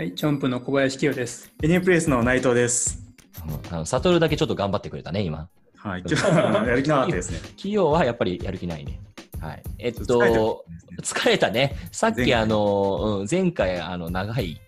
[0.00, 1.52] はい、チョンプの小林清です。
[1.62, 3.02] エニプレイスの内藤です。
[3.70, 5.50] あの、サトルだけちょっと頑張ってくれたね、今。
[5.76, 7.38] はい、ちょっとやる気なかったですね。
[7.60, 8.98] 企業はやっぱりやる気ないね。
[9.42, 9.62] はい。
[9.78, 10.64] えっと、
[11.02, 11.76] 疲れたね。
[11.92, 14.58] さっきあの、うん、前回あの、長い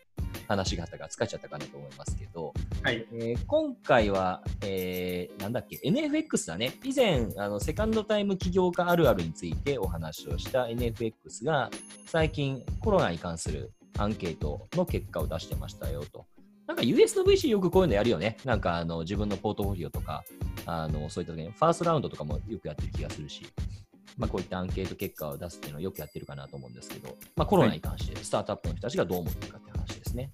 [0.49, 6.75] 話があったから疲れちゃったかなと思いますけど、はいえー、今回は、えー、なんだっけ、NFX だね。
[6.85, 11.71] 以前、あのセカンドタイム起業家あるあるについてお話をした NFX が、
[12.05, 16.27] 最近コロナに関するアンケートの結果を出してましたよと。
[16.67, 18.37] なんか US の VC よくこういうのやるよね。
[18.45, 20.25] なんかあの自分のポートフォリオとか、
[20.67, 23.47] あのそういった時にファーストラウンドとかもよくやってる気がするし。
[24.19, 30.31] まあ、こういったアンケート結果を出すっていうのをよくやってるかなと思うんですけど、まあ、コロナに関してスタートアップの人たちがどう思ってるかって話ですね。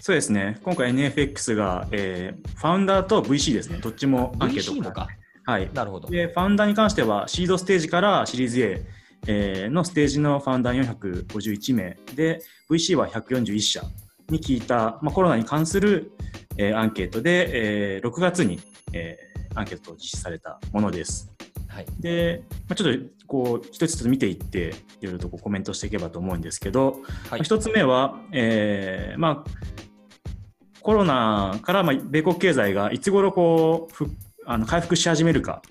[0.00, 5.08] そうですね、今回 NFX が、えー、ファウンダーと VC ですね、どっちもアンケート VC か。
[5.44, 6.28] はい、なるほどで。
[6.28, 8.84] ファウンダーに関しては、シードステージからシリーズ A、えー、
[9.26, 13.82] のステージのファウンダー451名で、VC は141社
[14.30, 16.12] に聞いた、まあ、コロナに関する、
[16.56, 18.60] えー、アンケートで、えー、6月に、
[18.92, 21.32] えー、アンケートを実施されたものです。
[21.68, 34.06] はい、で、まあ、ちょっとこう一つずつ見ていっていろいろとこうコメントしていけばと思うんですけど、はい、1つ目は、えーまあ、コロナからまあ米国経済がいつ頃こうふ
[34.46, 35.62] あの回復し始めるか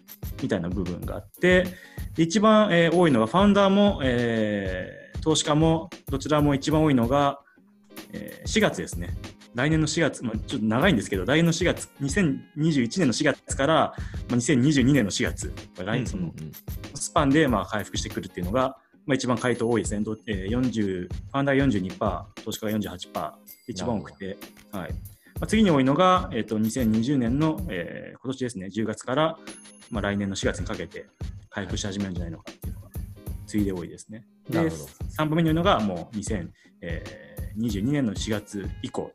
[0.42, 1.66] みたいな部分があって
[2.18, 7.40] 一番、えー、多いのがファウンダーも、えー、投資家もどちらも一番多いのが、
[8.14, 9.16] えー、4月ですね。
[9.56, 13.96] 来年の4月、まあ、ちょっと長いんですけど、来年の4月、2021年の4月から、ま
[14.32, 16.32] あ、2022年の4月、来年その
[16.94, 18.78] スパンでまあ回復してくるっていうのが、
[19.08, 20.04] まあ、一番回答多いですね。
[20.28, 23.32] えー、40ファンダー42%、投資家が48%、
[23.68, 24.38] 一番多くて、
[24.72, 29.38] はいまあ、次に多いのが、えーと、2020年の、えー、今年ですね、10月から、
[29.92, 31.06] まあ、来年の4月にかけて
[31.50, 32.90] 回復し始めるんじゃないのかっていうのが、
[33.46, 34.26] 次いで多いですね。
[34.50, 34.72] で、3
[35.18, 39.12] 番目に多いのが、もう2022年の4月以降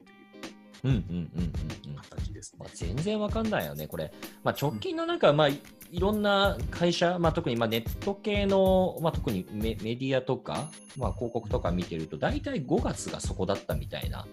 [0.85, 1.53] うんうんうん
[1.87, 4.13] うん形です、ね、まあ、全然わかんないよね、これ。
[4.43, 5.61] まあ、直近のなんか、まあ、い
[5.93, 14.27] ろんな会社、まあ、特にまあネット系の、まあ、特にメメディアとか、まあ、広告とか見てると、大体5月がそこだったみたいな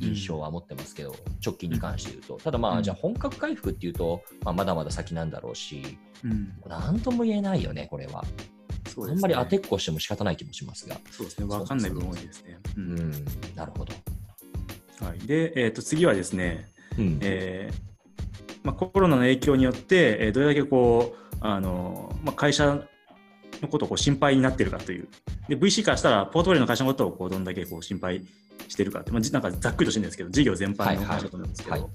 [0.00, 2.38] 印象は持ってますけど、うん、直近に関して言うと。
[2.42, 8.22] ただまあ、うん、じゃあ本格回復っていうと、まあ、まだまだ先なんだろうし、うん、なんとも言えないよね、これは。
[8.22, 10.96] ね、あんまり当てっこしても仕方ない気もしますが。
[11.10, 12.58] そうですね、わかんない部分多いですね。
[12.76, 13.10] うん、
[13.54, 13.94] なるほど。
[15.04, 22.82] はい、で、えー、と次はですね、うん、えー、まあ、コロナの影響によって、えー、どれだけこうあの、まあ、会社
[23.62, 25.08] のことをこう心配になっているかという
[25.50, 28.22] で VC からしたらポートフォリオの会社のことをこうどんだけこう心配
[28.68, 31.90] しているかって、まあ、なんかざっくりとしてるんですけど事業全般の話だと思うんですけど、はいはい、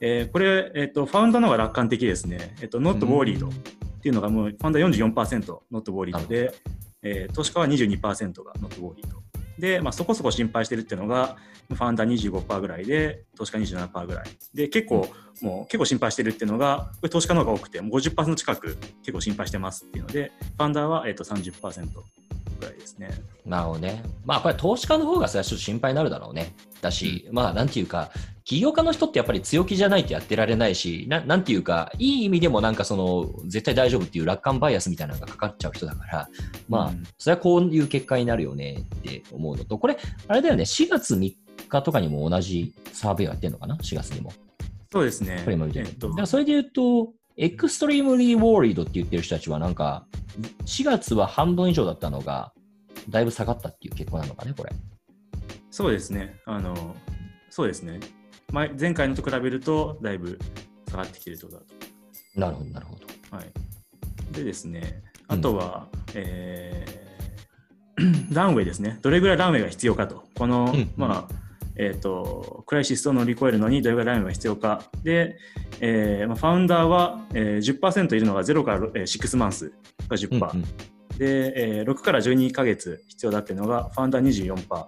[0.00, 3.50] えー、これ、えーと、ファウンダーの方が楽観的ですね、えーと、ノットウォーリードっ
[4.02, 6.52] ていうのがもうファウンダー44%ノットウォーリードで、
[7.02, 9.22] えー、投資家は22%がノットウォーリード
[9.60, 11.36] で、まあ、そこそこ心配してるっていうのが、
[11.68, 14.24] ファウンダー25%ぐらいで、投資家27%ぐらい。
[14.54, 15.08] で、結構、
[15.42, 21.88] もう結構心配してるっていうのが、これ投資家の方が多くて、もう50%近く結構心配してますっていうので、ファウンダーは、えー、と30%
[22.58, 23.10] ぐらいですね。
[23.46, 24.02] なるほどね。
[24.24, 26.54] まあ、これ投資家の方が最初心配になるだろうね。
[26.80, 28.10] だし、うん、まあ、なんていうか、
[28.44, 36.28] 起業家の人ってやっぱり強気じゃないとやってられないし、ななんていうか、いい意味でもなんかその、絶対大丈夫っていう楽観バイアスみたいなのがかかっちゃう人だから、
[36.68, 39.98] まあ、それはこういう結果になるよねって思うのと、これ、
[40.28, 41.34] あれだよね、4月3
[41.68, 44.32] 日とかにも同じサーベイをやってるのかな、4月にも。
[44.90, 45.42] そうですね。
[45.44, 45.86] これも見てる。
[45.98, 50.06] だからそれで言うと、エクストリームリー・ウォーリードって言ってる人たちはなんか、
[50.64, 52.52] 4月は半分以上だったのが、
[53.08, 54.72] だいぶ下がったっていう結果なのかね、これ。
[55.70, 56.40] そうですね。
[56.44, 56.96] あの、
[57.50, 58.00] そうですね。
[58.52, 60.38] 前前回のと比べると、だいぶ
[60.88, 62.40] 下がってきてるってことだと。
[62.40, 63.36] なるほど、なるほど。
[63.36, 63.52] はい。
[64.32, 68.98] でですね、あとは、うん、えー、 ランウェイですね。
[69.02, 70.24] どれぐらいランウェイが必要かと。
[70.36, 71.34] この、うん、まあ、
[71.76, 74.82] えーと、クライシスを乗り越えるのにどれぐらいランウェイが必要か。
[75.02, 75.36] で、
[75.80, 79.72] えーまあ、ファウンダーは、えー、10%いるのが0から、えー、6マンス
[80.08, 80.54] が10%。
[80.54, 80.64] うんうん
[81.18, 84.86] で、えー、6から12ヶ月必要だっていうのがファウンダー24%。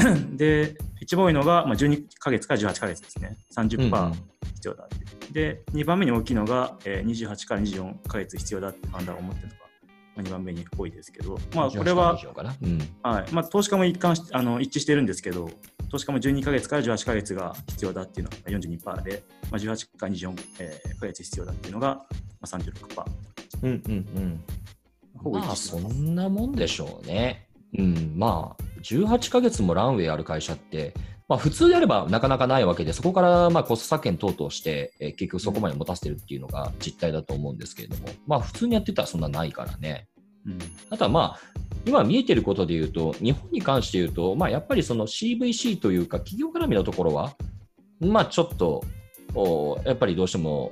[0.36, 3.36] で、一番多いのが、まあ、12ヶ月から18ヶ月ですね。
[3.54, 4.14] 30%
[4.54, 4.96] 必要だって。
[5.26, 12.18] うん、で、2番目に大きいのが、えー、28から24ヶ月必要だってファンダーが思ってるのが2番目に多いですけど、まあ、これは、
[12.62, 15.50] うんはいまあ、投資家も一貫しあの一致してるんですけど、
[15.90, 22.06] 投資家も12か月から18か月が必要だっていうのが42%で、まあ、18から24、えー、か月必要だっていうのが、ま
[22.42, 23.39] あ、36%。
[23.62, 24.40] うんうん
[25.24, 25.32] うん。
[25.32, 27.48] まあ、そんなもんでしょうね。
[27.78, 30.94] うん、まあ、18か月もランウェイある会社って、
[31.28, 40.08] まあ、普通であればなかなかないわけで、そこからまあコスト削減等々して、えー、結局そこまで持たせてるっていうのが実態だと思うんですけれども、まあ、普通にやってたらそんなないからね。
[40.44, 40.58] うん、
[40.88, 41.40] あとはまあ、
[41.86, 47.36] 今見えてることで言うと、日本に関して言うと、まあ、やっぱりその CVC というか、企業絡みのところは、
[48.00, 48.82] まあ、ちょっと、
[49.84, 50.70] やっぱりどうしても、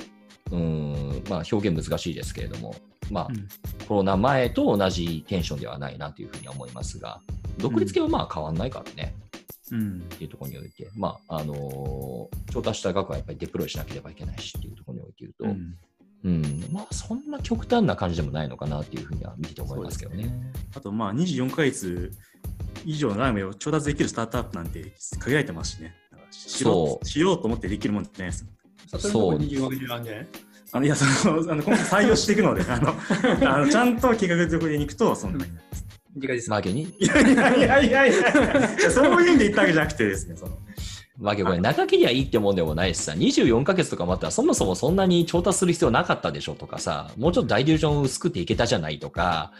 [0.50, 2.74] うんまあ、表現難しいですけれども、
[3.10, 3.48] まあ、うん、
[3.86, 7.20] コロナ前と同じテンションではないなというふうに思いますが、
[7.58, 9.14] 独立系はまあ変わんないからね。
[9.70, 15.76] うん、っていうところにおいて、まああのー、調達した額はやっぱりデプロイしなければいけないしっていうところにおいて言うと、うん、
[16.24, 20.24] うん、まあそんな極端な感じでもないのかなっていうふうには見てて思いますけどね。
[20.24, 22.10] ねあとまあ24か月
[22.84, 25.94] 以上のラーメンを調達できるスタートアップなんて限られてますしね。
[26.30, 28.46] しろしようと思ってできるもんじゃないです。
[28.96, 29.38] そう。
[29.38, 32.94] 24か月あのいやそのあの今後採用していくので あの
[33.54, 35.44] あのちゃんと計画的に行くとそんな。
[35.44, 36.50] になります。
[36.50, 38.06] マーケにいやいやいやいや。
[38.06, 40.58] いやそういう意味で言ったわけじゃなくてですねその
[41.18, 49.52] まあこれ長けりゃいいってもんでもないしさ、24ヶ月とかもあったらそもそもそんなに調達する必要なかったでしょとかさ、もうちょっと大リュージョン薄くていけたじゃないとか、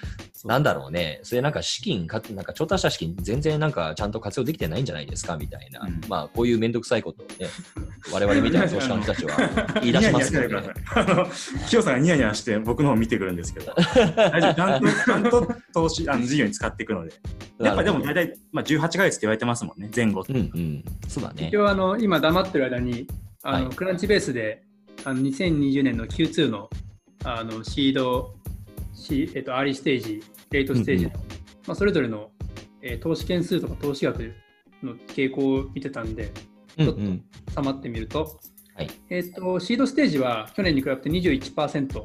[0.45, 7.49] なんだろうね、それなんか資金か、なんか調達した資金全然なんかちゃんと活用できてないんじゃないですかみたいな、うん、まあこういうめんどくさいことをね、
[8.13, 9.37] 我々みたいな投資家の人たちは
[9.83, 10.69] 言い出しますけどね。
[11.69, 13.75] キヨさんがニヤニヤして僕の方見てくるんですけど、
[14.15, 17.13] 大丈夫、ちゃんと、ちゃんと投資、あの事業に使っていくので。
[17.61, 20.25] やっぱでも大体、まあ、18ヶ月って言われてますもんね、前後。
[20.29, 21.49] うんうん、そうだね。
[21.49, 23.07] 一応あの今黙ってる間に
[23.43, 24.63] あの、はい、クランチベースで
[25.05, 26.71] あの2020年の Q2 の
[27.25, 28.35] あのシード、
[28.95, 31.23] シえっと、アーリーステージ、レートステージの、うんうん、
[31.67, 32.31] まあ、それぞれの、
[32.81, 34.33] えー、投資件数とか投資額
[34.83, 36.31] の傾向を見てたんで、
[36.77, 37.01] ちょっと
[37.53, 38.39] さまってみると、うんうん
[38.77, 42.03] はい、えーと、シードステージは去年に比べて21%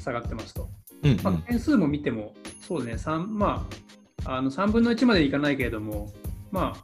[0.00, 0.68] 下がってますと。
[1.04, 2.34] うんうん、まあ、件数も見ても、
[2.66, 3.74] そうですね、3, まあ、
[4.24, 6.12] あの3分の1までいかないけれども、
[6.50, 6.76] ま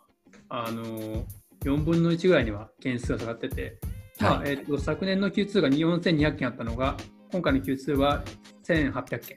[0.49, 1.25] あ、あの
[1.65, 3.79] 4分の1ぐらいには件数が下がってて、
[4.21, 6.97] まあえーと、昨年の Q2 が4200件あったのが、
[7.31, 8.23] 今回の Q2 は
[8.65, 9.37] 1800件。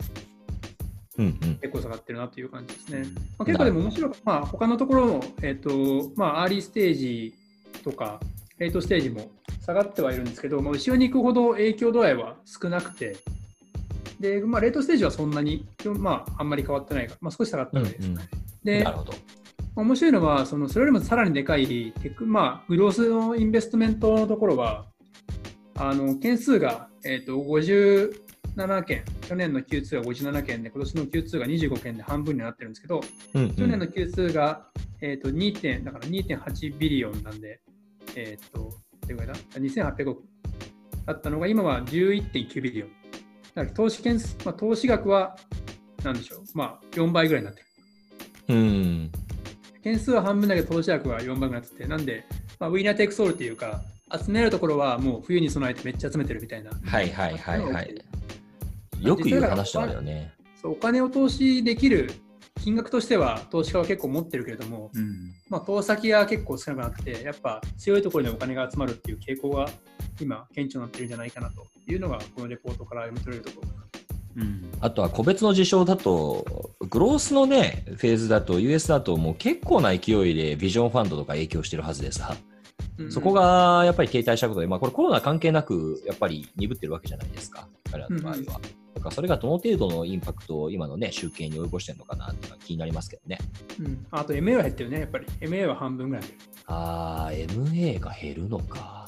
[1.17, 3.03] うんうん、結構下がってるなという感じですね。
[3.37, 7.35] まあ、結構でも面白い、まあ、他のところの、えーとまあ、アーリーステージ
[7.83, 8.19] とか、
[8.57, 9.29] レートステージも
[9.65, 13.17] 下がってはいるんですけど、まあ、後ろに行くほど影響度合いは少なくて、
[14.21, 15.65] でまあ、レートステージはそんなに、
[15.97, 18.19] まあ、あんまり変わってないが、まあ、少し下がったので、うんうん、
[18.63, 19.13] でなるほど
[19.75, 24.85] 面白いのは、そのそれよりもさらにでかいテク、まあ、グロースのインベストメントのところは、
[25.75, 33.01] あの件数が、えーと、57件、去年の Q2 が57件で、今年の Q2 が25件で半分になってるんですけど、
[33.33, 34.67] うんうん、去年の Q2 が、
[34.99, 37.61] えーと、2点、だから2.8ビリオンなんで、
[38.17, 40.23] えっ、ー、と、どれぐらいだ ?2800 億
[41.05, 43.00] だったのが、今は11.9ビリオン。
[43.55, 45.37] だから投資件数、まあ、投資額は、
[46.03, 47.67] なんでしょう、まあ、4倍ぐらいになってる。
[48.49, 49.11] うん
[49.83, 52.25] 件数は半分だけど投資額は4倍になってて、なんで、
[52.59, 53.81] まあ、ウィーナーテイクソールっていうか、
[54.25, 56.71] 集めるところはもう冬に備えてめっちゃ集めてるみたいな。
[56.71, 57.95] はいはいはいはい。
[58.99, 60.33] よく言う話だよね。
[60.61, 62.11] そうお金を投資できる
[62.63, 69.67] 金額としては投資家は結構持ってるけれども、うん、まあ、投先が結構少なくなって、やっぱ強いところにお金が集まるっていう傾向が
[70.19, 73.81] 今、顕著になってるんじゃないかなというのが、このレポートから読み取れるところ
[74.35, 82.35] うん、あとは個別の事象だと、グロースのね、フェーズだと、US だともう結構な勢いでビジョンファンドとか影響してるはずでさ、
[82.97, 88.37] うん、そこがやっぱり停滞したことで、まあこれコロナ関係なくやっぱり鈍ってるわけじゃないですか、彼らの場合は。
[88.37, 88.61] うん、だか
[89.05, 93.37] らそれがどの程度のインパクトを今のね、集計に及ぼしてるのかなって気になりますけどね。
[93.79, 95.25] うん、あと MA は減ってるね、やっぱり。
[95.41, 96.25] MA は半分ぐらい。
[96.67, 99.05] ああ、MA が減るのか。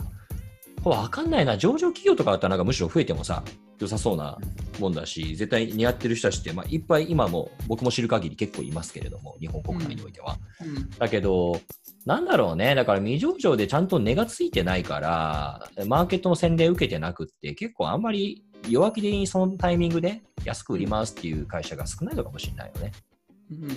[0.89, 3.43] わかんないな、上場企業とかだったらなんかむしろ増えてもさ、
[3.79, 4.37] 良さそうな
[4.79, 10.37] もんだし、絶対似合ってる人たちって、まあ、いっぱい今も僕も知る限り結構いますけれども、日本国内においては。
[10.61, 11.59] うんうん、だけど、
[12.05, 22.91] なんだろうね、だから未上場でちゃんと値がついてないから、マーケットの洗礼受けてなくって、結構あんまり弱気でそのタイミングで安く売りますっていう会社が少ないのかもしれないよね。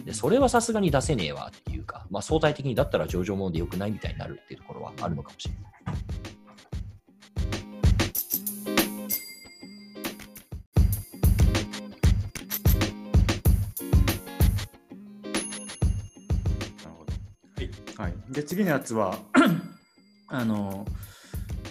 [0.04, 6.35] でそれはさすがに出せねえわっていうか、まあ、相対的にだったら上場ものでよくないみたいになるっていうところはあるのかもしれない。
[18.36, 19.18] で次のやつは
[20.28, 20.86] あの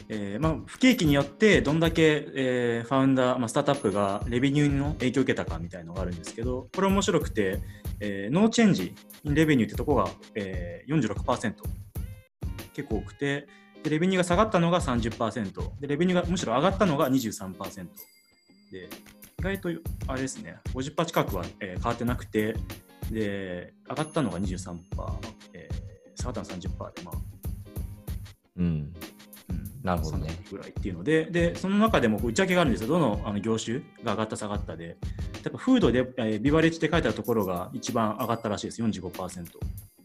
[0.08, 7.60] えーまあ、不景気によってどんだけ、えー、 founder、まあ、スタートアップが revenue の影響を受けたかみたいなのがあるんですけどこれ面白くて、
[8.00, 11.56] えー、 no change revenue ってとこが、えー、46%
[12.74, 13.48] 結構多くて
[13.82, 17.88] で revenue が下がったのが30%で revenue がむしろ上がったのが23%
[18.72, 18.90] で
[19.40, 19.70] 意外と
[20.06, 22.56] あれですね50%近くは、えー、変わってなくて
[23.12, 27.16] で上がったのが23%、えー、下がったのが30%でまあ
[28.58, 28.94] うん
[29.86, 30.32] なるほどね。
[30.50, 34.98] ぐらいっていうので、でその中でも打ち上げがあるんですよ、どのあの業種が上がった下がったで、
[35.44, 39.46] やっぱフードで、えー、ビバレッジって書いてあるところが一番上がったらしいです、45%。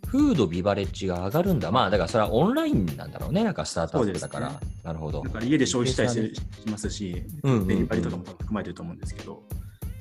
[0.07, 1.71] フード、ビバレッジが上がるんだ。
[1.71, 4.51] まあ、だからそれはオンラインなんだろうね、なんかスタートアップだから。
[4.51, 5.23] ね、なるほど。
[5.23, 9.45] だから家で消費したりしますし、デリバリーとかも含まれてると思うんですけど、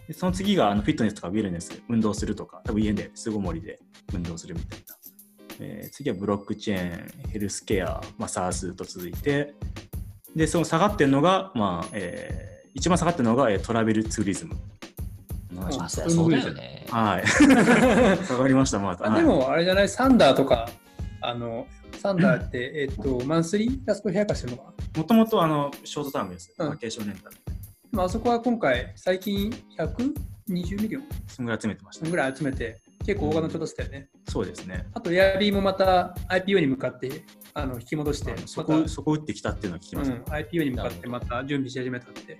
[0.08, 3.80] でその次があのフィットネスとかウェルネス、運動するとか、多分家で巣ごもりで
[4.14, 4.99] 運動するみたいな。
[5.60, 9.54] えー、次はブロックチェーン、ヘルスケア、まあ、SARS と続いて、
[10.36, 14.56] で、その下がってるのが、まあ、えー、一番下がってるのが、えー、トラベルツーリズム。
[15.54, 16.86] まあ、そうだよね。
[16.90, 17.28] はい。
[18.26, 19.10] 下がりました、また。
[19.10, 20.70] でも、あれじゃない、サンダーとか、
[21.22, 24.74] あの、サンダーって、えっと、マンスリーラストヘアカしてるのか？
[24.96, 26.54] もともと、あの、ショートタームです。
[26.58, 27.36] うん、バケーションレンタル。
[27.92, 32.08] まあ、あそこは今回、最近120ミリオンそんぐらい集めてました、ね。
[32.08, 34.32] そんぐらい集めて、結構大型調達だよね、うん。
[34.32, 34.86] そうですね。
[34.94, 42.38] あと、エアビーもまた IPO に向かってあの引き戻して、そこそこ打ってきたっていうのは聞きます、うん、IPO に向かってまた準備し始めたって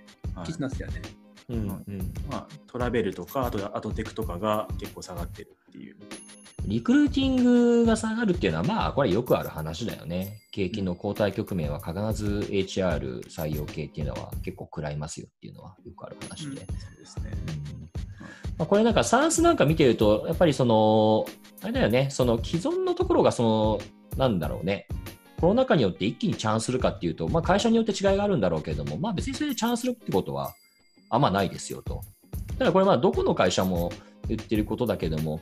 [0.70, 1.02] すよね。
[1.48, 5.96] うんうんまあ、トラベルとか、あとアトテクとかが結構下がってるっていう。
[6.66, 7.44] リクルーティン
[7.82, 10.42] グが下がるっていうのは、まあ、これよくある話だよね。
[10.52, 16.50] 景気の後退局面は必ず HR 採用系っていうのは結構食らいますよっていうのはよくある話で。
[16.50, 16.62] うん、そ
[16.94, 17.30] うですね。
[18.60, 21.24] まあ、これなんか、サンスなんか見てると、やっぱりその、
[21.62, 23.80] あれだよね、その既存のところがその、
[24.18, 24.86] なんだろうね、
[25.40, 30.52] コロナ禍によって一気にチャンスするかっていうと、まあ、会社によって違いがあるんだろうけれども、まあ、別にそれでチャンスするってことは
[31.08, 32.02] あんまないですよと。
[32.58, 33.90] ただこれまあどこの会社も
[34.28, 35.40] 言ってることだけども、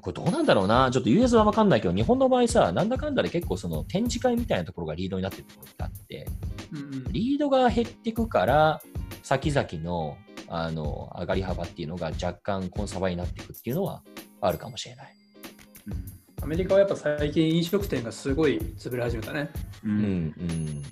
[0.00, 6.26] これどうなんだろうな、ちょっと US は分かんないけど、日本の場合さ、なんだかんだで結構その展示会みたいなところがリードになってるところってあって、
[6.72, 8.82] うんうん、リードが減っていくから、
[9.22, 10.16] 先々の
[10.54, 14.02] あの上がり幅っていうのが若干コンサバになっていくっていうのは
[14.40, 15.16] あるかもしれない。
[15.88, 19.48] うんアメリカはやっぱ最近飲食店がすごい潰れ始めたね。
[19.84, 20.82] うん、うん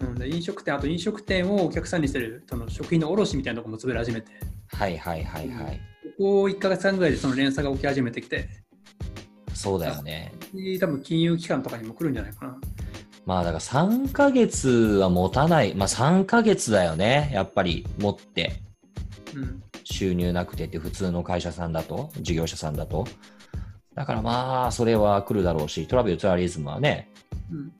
[0.00, 4.32] うん、で飲食店、あと飲食店をお客さんにしてるその食品の卸みたいなところも潰れ始めて。
[4.72, 5.80] はいはいはいはい。
[6.18, 8.48] ここ1か月半ぐらいでその連鎖が起き始めてきて。
[9.54, 10.32] そうだよね。
[10.80, 12.58] 多分金融機関とかにも来るんじゃないかな。
[13.24, 15.76] まあだから3か月は持たない。
[15.76, 17.30] まあ3か月だよね。
[17.32, 18.62] やっぱり持って。
[19.34, 23.06] うん、収入なくてって普通の会社さんだと、事業者さんだと。
[23.94, 27.10] だからまあ、それは来るだろうし、トラベルツアリズムはね、
[27.50, 27.72] うん、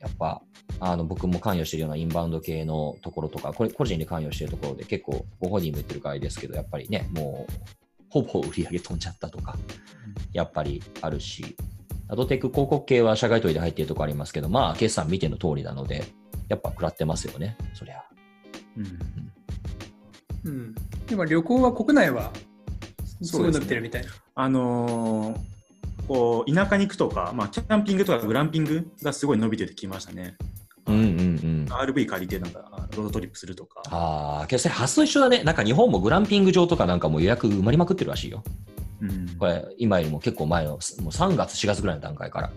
[0.00, 0.42] やっぱ、
[0.80, 7.52] あの僕も関与しているようなインバウンド系のところとか、これ個人で関与しているところで結構ご本人も言ってる場合ですけど、やっぱりね、もう
[8.08, 9.56] ほぼ売り上げ飛んじゃったとか、
[10.32, 11.56] やっぱりあるし、
[12.08, 16.04] アドテック広告系は社外取りで入っているところありますけど、まあ、決算見ての通りなので、
[16.48, 18.04] やっぱ食らってますよね、そりゃ。
[18.76, 18.86] うん。
[18.86, 18.98] うん、
[21.06, 22.32] でも旅行は国内は
[23.22, 24.08] すごい伸びてるみたいな。
[24.34, 30.36] あのー、こう田舎に行くとか、まあ、キャンピングとかグランピングがすごい伸びててきましたね。
[30.86, 33.82] うんうんうん、RV 借りてなんかロードトリップするとか。
[33.90, 35.42] ああ、けどそれ発想一緒だね。
[35.42, 38.42] なんか日本もグランピング場とかなんかも予約埋まりまくってるらしいよ。
[39.00, 42.52] うん、これ今よりも結構前のもう3月4月ぐらいの段階から、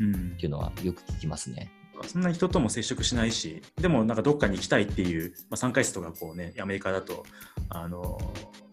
[0.00, 1.70] うん、っていうのはよく聞きますね。
[2.06, 7.24] そんな人とも接触しないし、でもなんかどっかに行きたいっていう、まあ、参加室とかこうね、アメリカだと、
[7.68, 8.18] あの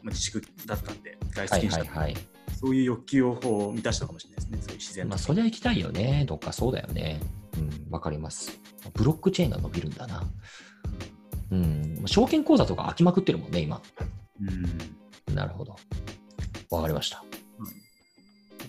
[0.02, 2.24] まあ、自粛だったんで、外出禁止だったんで、はいはいはい、
[2.60, 7.20] そういう欲求をこう満たしたかもしれないですね、そういう自然まあ、それは行きたいよね、どっかそうだよね。
[7.58, 8.60] うん、わかります。
[8.94, 10.24] ブロックチェーンが伸びるんだな。
[11.52, 13.82] うん、証券口座とか開きまくってるもんね、今。
[15.28, 15.76] うん、なるほど。
[16.70, 17.24] わかりました。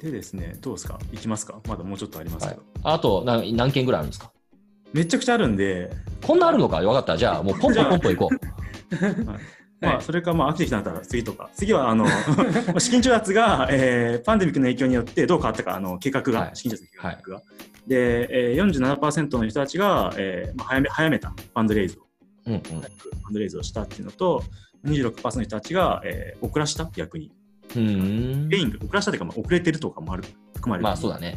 [0.00, 0.98] でですね、どうですか？
[1.10, 1.58] 行きますか？
[1.66, 2.60] まだもうちょっとありますけど。
[2.82, 4.30] はい、あと何何件ぐらいあるんですか？
[4.96, 5.90] めちゃくちゃあるんで。
[6.26, 6.80] こんなあるのか？
[6.80, 7.16] 分かった。
[7.16, 8.96] じゃあ、もうポンポンポンポン行こう。
[9.04, 9.40] はい
[9.78, 11.50] まあ、それか、まあ、飽きてきたんだったら次とか。
[11.54, 12.06] 次は、あの、
[12.80, 17.34] 資金調達が、えー、パンデミックの影響によってどう変わったか、あの、計画が、はい、資金調達の計画が。
[17.36, 22.06] はい、で、えー、47%の人たちが、えーまあ、早め早めたファンドレイズを、
[22.46, 24.42] うんうん、ファンドレイズをしたっていうのと、
[24.86, 27.30] 26%の人たちが、えー、遅らした逆に。
[27.76, 28.48] うん。
[28.48, 30.24] ペイング、遅らしたというか、まあ、遅れてるとかもある、
[30.54, 30.84] 含まれる。
[30.84, 31.36] まあ、そうだね。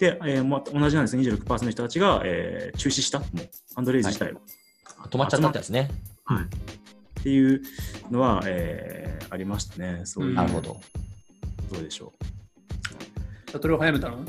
[0.00, 4.34] はい、で、えーまあ、同じなんです、26%の人たちが、えー、中止した、もう、ファンドレイズ自体を。
[4.34, 4.40] は
[5.06, 5.90] い、止まっちゃったってやつね。
[6.24, 6.44] はい。
[6.44, 7.62] っていう
[8.10, 10.02] のは、えー、ありましたね。
[10.04, 10.34] そういう。
[10.34, 10.80] なるほど。
[11.72, 13.50] どうでしょう。
[13.50, 14.24] シャトルを早めたの？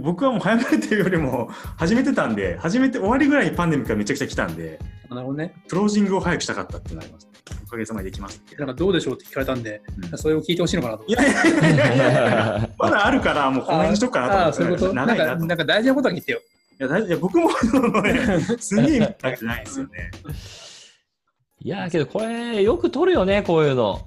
[0.00, 5.54] 僕はもう早めていうよりも始めてたんで、始めて終わりぐらいにパンデミックがめちゃくちゃ来たんで、なるほどね。
[5.68, 7.28] クロージングを早くしたかったってなります。
[7.72, 8.58] おかげさまでできました。
[8.58, 9.80] なんかどうでしょうって聞かれたんで、
[10.12, 11.06] うん、それを聞いてほしいのかなと。
[11.06, 14.50] いやいやいやいやいやまだあるから、もうこの辺にしとくかなと思って。
[14.50, 14.92] あそういうこと？
[14.92, 16.40] なんかなんか大事なことは聞いてよ。
[16.78, 17.48] いや、大いや僕も
[18.58, 20.10] すげえ見たくないですよね。
[21.60, 24.06] いやけどこれよく取るよね、こういうの。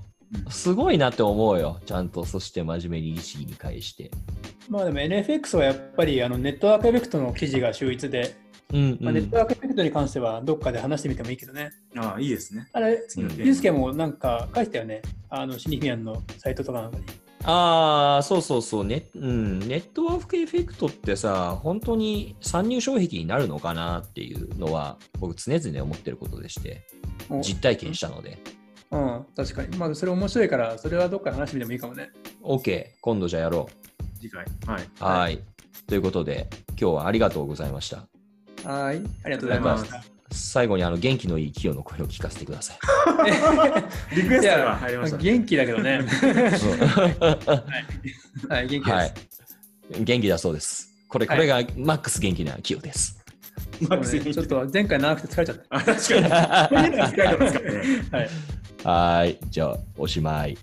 [0.49, 4.11] すごいなって思うよ、ちゃんと、そして真面目に意識に返して。
[4.69, 8.35] まあでも NFX はやっぱりあのネットワークエフェクトの記事が秀逸で、
[8.75, 11.71] うんうん、まあ、ネットワークエフェクトに関してはどっかで話してみてもいいけどね。
[11.97, 12.67] ああ、いいですね。
[12.73, 17.03] あれ、ユースケもなんか書いたよね、あのシニフィアンのサイトとかなんかに。
[17.47, 19.59] ああ、そうそうそうネ、うん。
[19.59, 26.85] ネットワークエフェクトってさ、本当に参入障壁になるのかなっていうのは、僕常々思ってることでして、
[27.43, 28.39] 実体験したので。
[28.91, 29.77] うん、確かに。
[29.77, 32.09] まあ、それ面白いから、それはどっかで話してみてもいいかもね。
[32.41, 34.19] OK、今度じゃあやろう。
[34.19, 34.45] 次回。
[34.65, 34.89] はい。
[34.99, 35.55] はい
[35.87, 38.07] ということで、今日はありがとうございました。
[38.65, 40.03] はい、ありがとうございました。
[40.31, 42.77] 最後にあの元気のいい清の声を聞かせてください。
[44.15, 45.17] リクエストが入りました。
[45.17, 45.99] 元気だけどね。
[48.49, 49.13] はい、元気です、はい。
[49.99, 50.89] 元気だそうです。
[51.07, 53.23] これ、これがマックス元気な清です。
[53.81, 55.79] マックスちょっと前回長くて疲れちゃった。
[55.79, 56.29] 確かに。
[58.11, 58.29] はい。
[58.83, 60.57] はい、じゃあ、おしまい。